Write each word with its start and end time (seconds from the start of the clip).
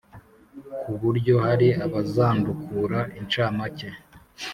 ku 0.81 0.91
buryo 1.01 1.35
hari 1.45 1.67
abazandukura 1.85 2.99
incamake 3.19 3.89